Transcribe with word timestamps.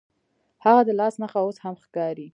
هغه 0.65 0.81
د 0.85 0.89
لاس 0.99 1.13
نښه 1.21 1.39
اوس 1.43 1.57
هم 1.63 1.75
ښکاري. 1.83 2.27